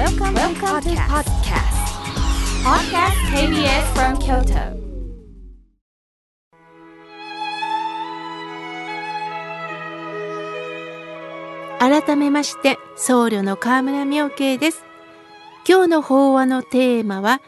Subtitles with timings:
[0.00, 1.76] Welcome, Welcome to podcast.
[2.64, 4.80] Podcast KBS from Kyoto.
[11.78, 14.84] 改めまして僧侶の河村明慶です
[15.68, 17.42] 今日の法話のテーマは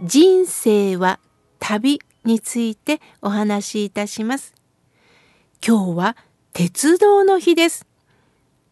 [0.00, 1.20] 人生は
[1.58, 4.54] 旅についてお話しいたします
[5.62, 6.16] 今日は
[6.54, 7.87] 鉄道の日です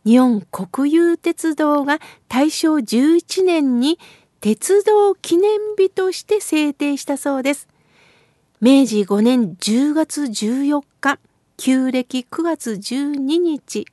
[0.07, 1.99] 日本国有鉄道が
[2.29, 3.99] 大正11年に
[4.41, 7.67] 鉄道記念日として制定したそうです
[8.61, 11.19] 明治5年10月14日
[11.57, 13.87] 旧暦9月12日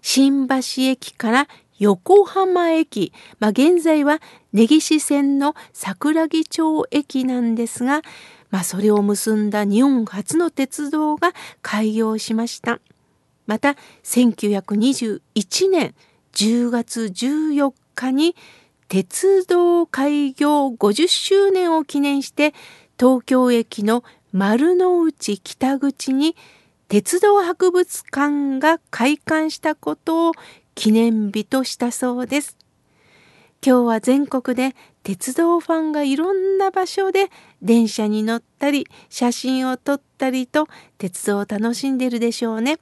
[0.00, 1.48] 新橋駅から
[1.80, 4.20] 横浜駅、まあ、現在は
[4.52, 8.02] 根岸線の桜木町駅なんですが、
[8.50, 12.78] まあ、それを結んだ日本初の鉄道が開業しました。
[13.48, 15.94] また1921年
[16.34, 18.36] 10月14日に
[18.88, 22.54] 鉄道開業50周年を記念して
[23.00, 26.36] 東京駅の丸の内北口に
[26.88, 30.32] 鉄道博物館が開館したことを
[30.74, 32.56] 記念日としたそうです。
[33.64, 37.30] 今日は全国で鉄道ファンがいろんな場所で
[37.62, 42.78] 電車に乗ったり写真を撮ったりと鉄道を楽しんでるでしょうね。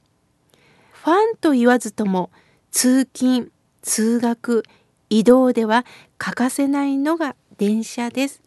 [1.03, 2.31] ファンと言わずとも
[2.71, 4.63] 通勤、通学、
[5.09, 5.85] 移動では
[6.17, 8.41] 欠かせないのが電車です。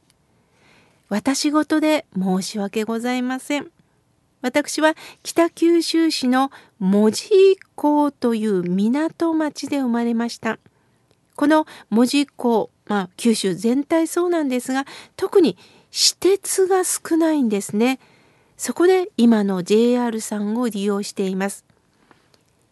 [1.08, 3.70] 私事で申し訳ございません。
[4.42, 7.30] 私は北九州市の門司
[7.76, 10.58] 港という港町で生まれました。
[11.36, 15.56] この門司港、まあ九州全体そうなんですが、特に
[15.90, 17.98] 私鉄が少ないんですね。
[18.56, 21.64] そこで今の JR さんを利用しています。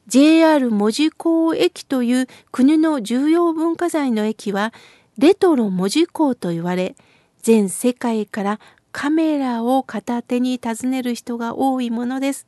[0.09, 4.73] JR 門司港駅という国の重要文化財の駅は
[5.19, 6.97] レトロ門司港と言われ
[7.43, 12.47] 全世界からカメラを片手に訪ねる人が多いものです。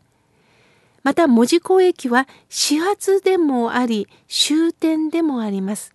[1.03, 5.92] また門司港駅は始発でもあり終点でもあります。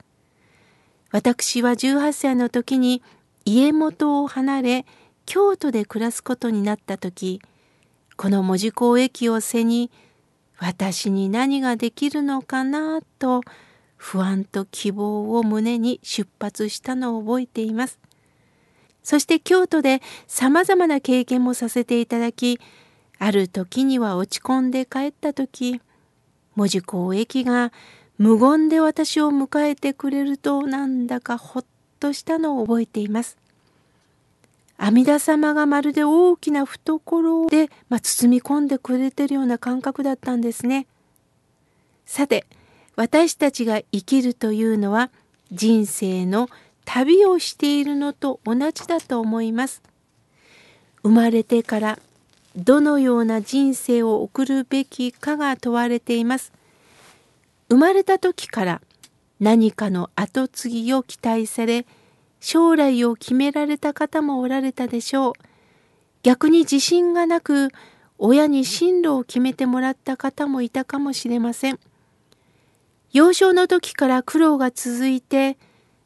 [1.12, 3.02] 私は18歳の時に
[3.44, 4.86] 家元を離れ
[5.26, 7.42] 京都で暮らすことになった時
[8.18, 9.90] この門司港駅を背に
[10.58, 13.42] 私に何ができるのかなと
[13.98, 18.00] 不安と希望を胸に出発したのを覚えています。
[19.04, 22.60] そして京都で様々な経験もさせていただき、
[23.20, 25.82] ある時には落ち込んで帰った時、
[26.56, 27.72] 文字公駅が
[28.18, 31.66] 無言で私を迎えてくれるとなんだかほっ
[32.00, 33.38] としたのを覚えています。
[34.78, 40.88] 阿弥陀様がまるで大きな懐で、まあ、包み込んでくれてるような感覚だったんですね。
[42.06, 42.46] さて
[42.96, 45.12] 私たちが生きるというのは
[45.52, 46.50] 人生の
[46.86, 49.82] 旅をしているのと同じだと思います。
[51.04, 52.00] 生まれてから
[52.56, 56.52] どのような人生を送るべきかが問われています。
[57.70, 58.82] 生まれた時から
[59.40, 61.86] 何かの後継ぎを期待され
[62.48, 65.34] 将来を決められた方もおられたでしょう。
[66.22, 67.70] 逆に自信がなく
[68.20, 71.80] 親に進路を決めてもらった方もいたかもしれません。
[73.12, 75.58] 幼少の時から苦労が続いて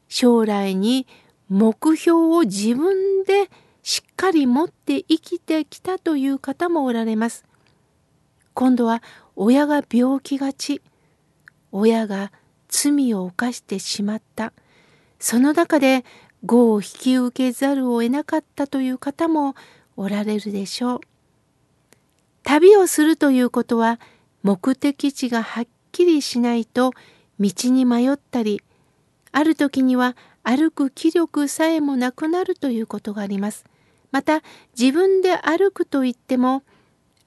[0.08, 1.06] 将来に
[1.50, 3.50] 目標を自分で
[3.82, 7.44] しっかり持って生きてきたという方もおられます。
[8.54, 9.02] 今度は
[9.36, 10.80] 親が病気がち、
[11.70, 12.32] 親が
[12.70, 14.54] 罪を犯してしまった。
[15.18, 16.02] その中で
[16.42, 19.54] 業を引き受けざるを得なかったという方も
[19.96, 21.00] おられるでしょう。
[22.42, 24.00] 旅をするということは
[24.42, 26.92] 目的地がはっきりしないと
[27.38, 28.62] 道に迷ったり
[29.32, 33.64] ある時には歩く気力さえもなくなるということがあります。
[34.10, 34.42] また
[34.78, 36.62] 自分で歩くといっても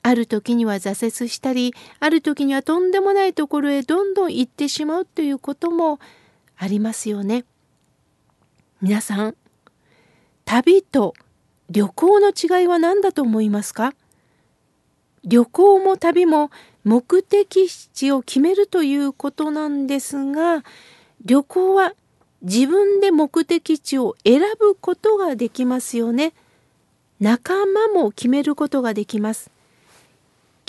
[0.01, 5.99] ある時には挫折したりある時にはとんでもないところへどんどん行ってしまうということも
[6.57, 7.45] ありますよね。
[8.83, 9.35] 皆さん
[10.43, 11.13] 旅と
[11.69, 13.93] 旅行の違いは何だと思いますか？
[15.23, 16.51] 旅行も旅も
[16.83, 20.65] 目的地を決めるということなんですが
[21.23, 21.93] 旅行は
[22.41, 26.33] 自分で目的地を選ぶことができますよね。
[27.21, 29.49] 仲間も決めることができます。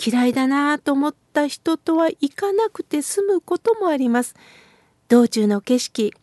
[0.01, 4.35] 嫌いだなと思った人とは行かなくて済むこともあります。
[5.09, 6.13] 道中の景色、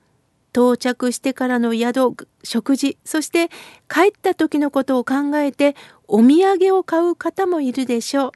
[0.53, 3.49] 到着してからの宿、食事、そして
[3.89, 5.75] 帰った時のことを考えて
[6.07, 8.33] お土産を買う方もいるでしょう。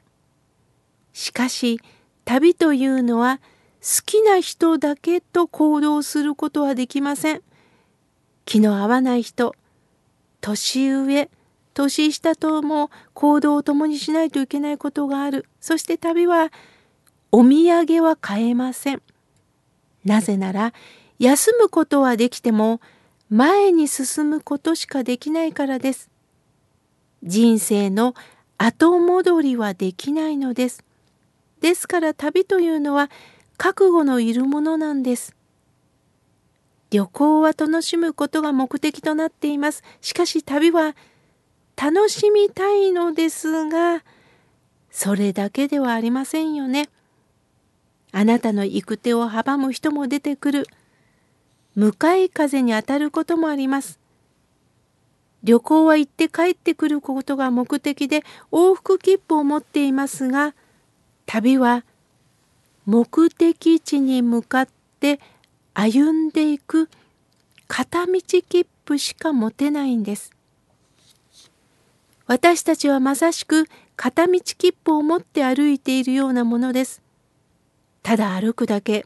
[1.13, 1.79] しかし、
[2.25, 3.39] 旅というのは
[3.81, 7.41] 好きな人だけと行動することはできません。
[8.47, 9.53] 気の合わない人
[10.39, 11.29] 年上
[11.73, 16.51] 年下とも行動を共にしないといけないことがあるそして旅は
[17.31, 19.01] お土産は買えません
[20.05, 20.73] なぜなら
[21.19, 22.79] 休むことはできても
[23.29, 26.09] 前に進むことしかできないからです。
[27.23, 28.13] 人生の
[28.57, 30.83] 後戻りはできないのです。
[31.61, 33.09] ですから旅というのは
[33.57, 35.35] 覚悟のいるものなんです。
[36.89, 39.83] 旅行は楽しむことが目的となっています。
[40.01, 40.95] しかし旅は
[41.75, 44.03] 楽しみたいのですが、
[44.89, 46.89] それだけではありませんよね。
[48.11, 50.67] あなたの行く手を阻む人も出てくる。
[51.77, 53.99] 向かい風に当たることもあります。
[55.43, 60.55] 旅行は行って帰ってくることが目的で往復切符を持っていますが、
[61.27, 61.85] 旅は
[62.87, 64.67] 目的地に向かっ
[64.99, 65.19] て
[65.75, 66.89] 歩んでいく
[67.67, 70.31] 片道切符しか持てないんです。
[72.25, 77.03] 私たちはまさしく片道切符を持って歩いているようなものです。
[78.01, 79.05] ただ歩くだけ。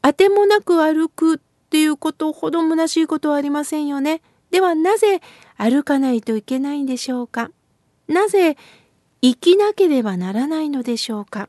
[0.00, 4.22] あてもなく歩くっていうことほど虚しいことはありませんよね。
[4.50, 5.20] ではなぜ
[5.56, 7.50] 歩かないといけないんでしょうか
[8.06, 8.56] なぜ
[9.20, 11.48] 生きなければならないのでしょうか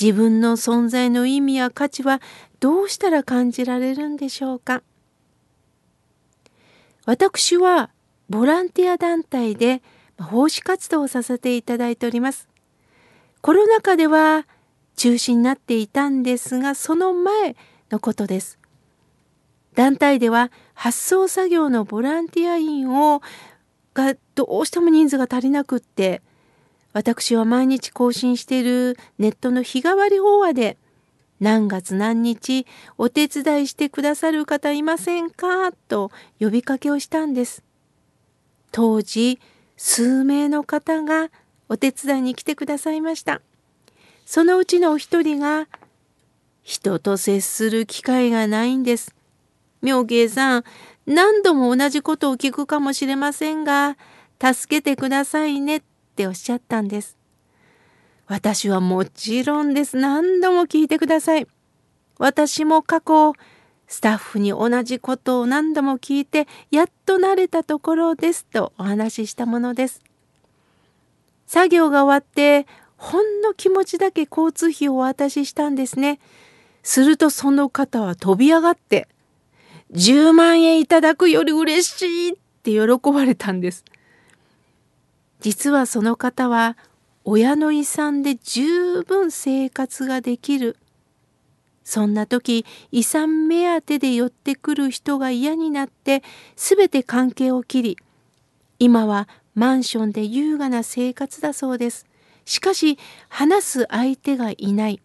[0.00, 2.20] 自分の存在の意味や価値は
[2.58, 4.82] どうしたら感じられるんでしょうか
[7.06, 7.90] 私は
[8.28, 9.82] ボランティア団体で
[10.18, 12.48] 奉仕活動をさせていただいております。
[13.40, 14.46] コロナ禍では
[14.96, 17.56] 中止になっていたんですがその前
[17.90, 18.58] のことです。
[19.74, 23.22] 団体では発送作業のボランティア員を
[23.94, 26.22] がどうしても人数が足りなくって
[26.92, 30.76] 私は毎日更新しているネットの日替わり法話で
[31.38, 32.66] 何月何日
[32.98, 35.72] お手伝いしてくださる方いませんか？
[35.88, 37.62] と呼びかけをしたんです。
[38.72, 39.40] 当時
[39.76, 41.30] 数名の方が
[41.68, 43.40] お手伝いに来てくださいました。
[44.26, 45.66] そのうちのお一人が
[46.70, 49.12] 人と接する機会がないんです。
[49.82, 50.64] 妙慶さん、
[51.04, 53.96] 何度も同じことを聞くかもしれませんが、
[54.40, 55.82] 助けてくださいねっ
[56.14, 57.16] ておっしゃったんです。
[58.28, 59.96] 私はもちろんです。
[59.96, 61.48] 何度も聞いてください。
[62.18, 63.32] 私も過去、
[63.88, 70.00] スタッフに同じことを何度も聞いて、やっと慣れたところですとお話ししたものです。
[71.48, 76.20] 作業が終わって、ほんの気持ちだけ交通費をお渡ししたんですね。
[76.82, 79.08] するとその方は飛び上がって、
[79.92, 83.84] 10万円いただくより嬉しいって喜ばれたんです。
[85.40, 86.76] 実はその方は
[87.24, 90.76] 親の遺産で十分生活ができる。
[91.82, 96.22] そんな時遺産目当てで寄ってくる人が嫌になって
[96.54, 97.96] 全て関係を切り
[98.78, 102.06] 今はマンションで優雅な生活だそうです。
[102.44, 102.98] しかし
[103.28, 105.00] 話す相手がいない。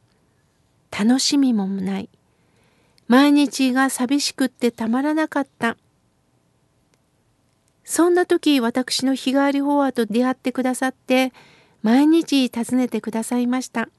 [0.97, 2.09] 楽しみもない。
[3.07, 5.75] 毎日が寂しくってたまらなかった。
[7.83, 11.33] そんな時私の日替わり法話と出会ってくださって
[11.83, 13.89] 毎日訪ねてくださいました。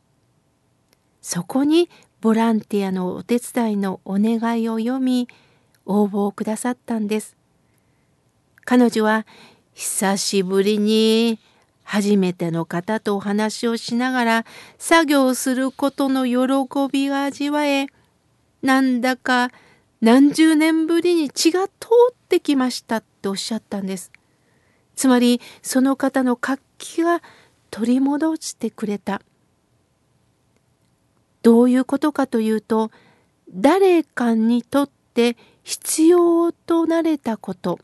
[1.20, 1.90] そこに
[2.20, 5.28] ボランティアのお手伝いのお願いを読み
[5.84, 7.36] 応募をくださったんです。
[8.64, 9.26] 彼女は
[9.74, 11.38] 久しぶりに
[11.86, 14.44] 初めての方とお話をしながら
[14.76, 17.86] 作業することの喜びが味わえ
[18.60, 19.52] なんだか
[20.00, 21.74] 何十年ぶりに血が通
[22.10, 24.10] ってきましたっておっしゃったんです。
[24.96, 27.22] つまりその方の活気が
[27.70, 29.22] 取り戻してくれた。
[31.42, 32.90] どういうことかというと
[33.48, 37.78] 誰かにとって必要となれたこと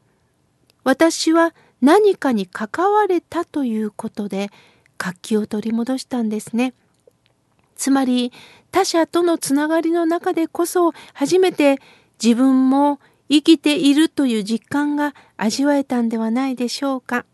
[0.82, 4.50] 私は何かに関われたということで
[4.96, 6.74] 活気を取り戻したんですね。
[7.76, 8.32] つまり
[8.70, 11.78] 他者とのつながりの中でこそ初めて
[12.22, 17.26] 自分も生きているという実感が味わえたんではないでしょうか。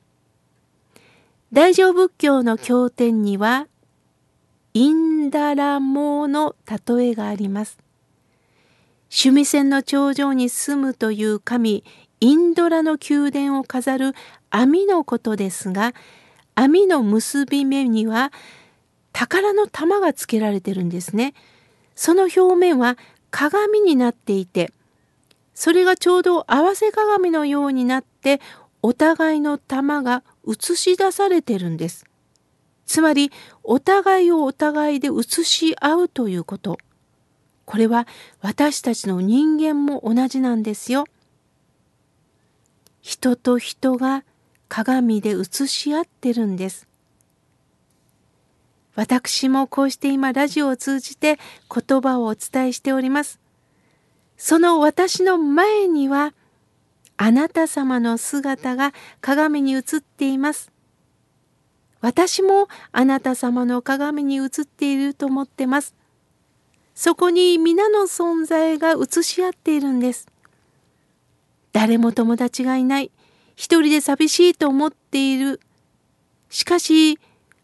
[1.52, 3.68] 大乗仏教の経典には
[4.72, 6.54] インダラモの
[6.88, 7.78] 例えがあります。
[9.10, 11.84] 趣味線の頂上に住むという神
[12.20, 14.14] インドラの宮殿を飾る
[14.50, 15.94] 網のことですが
[16.54, 18.32] 網の結び目には
[19.12, 21.34] 宝の玉がつけられてるんですね。
[21.94, 22.96] その表面は
[23.30, 24.72] 鏡になっていて
[25.54, 28.40] それがちょうど合わせ鏡のようになって
[28.80, 32.06] お互いの玉が映し出されてるんです。
[32.86, 33.32] つまり
[33.64, 36.78] お互いをお互いで映し合うということ。
[37.64, 38.06] これは
[38.40, 41.04] 私たちの人間も同じなんですよ。
[43.02, 44.24] 人と人が
[44.68, 46.86] 鏡で映し合ってるんです。
[48.94, 51.38] 私もこうして今ラジオを通じて
[51.72, 53.38] 言葉をお伝えしております。
[54.36, 56.34] その私の前には
[57.16, 60.70] あなた様の姿が鏡に映っています。
[62.00, 65.94] 私もあなた様の鏡に映っていると思ってます。
[66.94, 70.26] そこに皆の存在が映し合っているんです。
[71.72, 73.10] 誰も友達がいない。
[73.58, 75.60] 一人で寂しいと思っている。
[76.48, 77.18] しかし、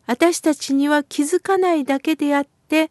[0.07, 2.91] 私たちには気づかないだけであって、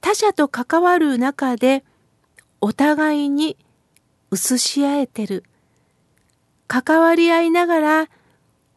[0.00, 1.84] 他者と関わる中で、
[2.60, 3.56] お互いに
[4.32, 5.44] 映し合えてる。
[6.66, 8.08] 関わり合いながら、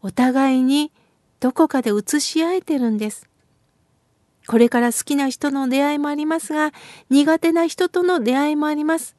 [0.03, 0.91] お互いに
[1.39, 3.27] どこかで映し合えてるんです。
[4.45, 6.71] これから好きな人の出会いもありますが、
[7.09, 9.15] 苦手な人との出会いもあります。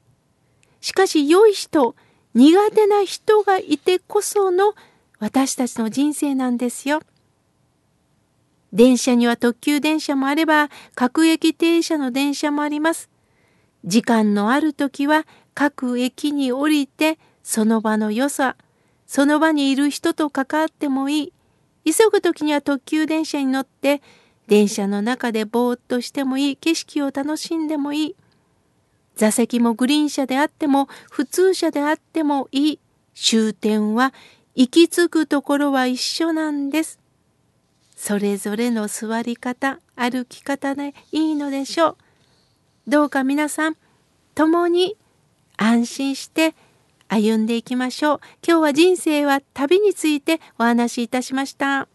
[0.80, 1.96] しかし、良い人、
[2.34, 4.75] 苦手な人がいてこその
[5.18, 7.00] 私たちの人生なんですよ。
[8.72, 13.10] 電車には特急電車もあれば、各駅停車の電車もあります。
[13.84, 18.56] 時間のある時は各駅に降りて、その場の良さ、
[19.06, 21.32] その場にいる人と関わってもいい。
[21.84, 24.02] 急ぐ時には特急電車に乗って
[24.46, 28.16] 電車の中でぼーっとしてもいい景色を楽しんでもいい
[29.20, 32.78] 座席もグリーン車であっても普通車であってもいい
[33.14, 34.14] 終点は
[34.54, 36.98] 行き着くところは一緒なんです
[37.94, 41.96] それぞれの座り方歩き方でいいのでしょう
[42.88, 43.76] どうか皆さん
[44.34, 44.96] 共に
[45.58, 46.54] 安心して
[47.06, 48.20] 歩んでいきましょう。
[48.46, 51.89] 今日は人生は旅についてお話しいたしました。